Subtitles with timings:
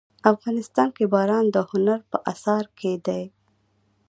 [0.33, 3.23] افغانستان کې باران د هنر په اثار کې دي.